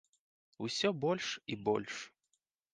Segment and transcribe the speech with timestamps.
[0.67, 1.95] Усё больш і больш.